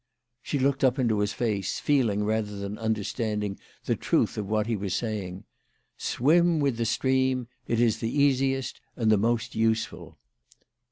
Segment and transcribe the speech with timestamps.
[0.41, 4.75] She looked up into his face, feeling rather than understanding the truth of what he
[4.75, 5.43] was saying."
[5.95, 7.47] Swim with the stream.
[7.67, 10.17] It is the easiest and the most useful."